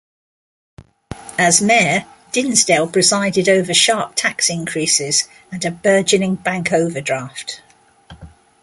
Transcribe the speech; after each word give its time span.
As 1.37 1.61
mayor, 1.61 2.07
Dinsdale 2.31 2.87
presided 2.91 3.47
over 3.47 3.71
sharp 3.71 4.15
tax 4.15 4.49
increases 4.49 5.27
and 5.51 5.63
a 5.63 5.69
burgeoning 5.69 6.37
bank 6.37 6.73
overdraft. 6.73 7.61